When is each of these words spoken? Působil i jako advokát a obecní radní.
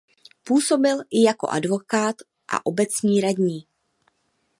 Působil 0.43 0.97
i 1.11 1.23
jako 1.23 1.47
advokát 1.47 2.15
a 2.47 2.65
obecní 2.65 3.21
radní. 3.21 3.67